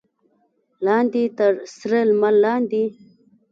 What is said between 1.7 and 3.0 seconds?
سره لمر لاندې.